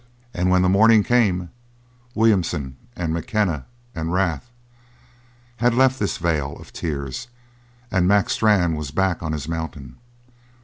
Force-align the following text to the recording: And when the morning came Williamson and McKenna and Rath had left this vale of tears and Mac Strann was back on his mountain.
And 0.33 0.49
when 0.49 0.63
the 0.63 0.67
morning 0.67 1.03
came 1.03 1.51
Williamson 2.15 2.75
and 2.95 3.13
McKenna 3.13 3.67
and 3.93 4.11
Rath 4.11 4.49
had 5.57 5.75
left 5.75 5.99
this 5.99 6.17
vale 6.17 6.57
of 6.57 6.73
tears 6.73 7.27
and 7.91 8.07
Mac 8.07 8.31
Strann 8.31 8.75
was 8.75 8.89
back 8.89 9.21
on 9.21 9.31
his 9.31 9.47
mountain. 9.47 9.97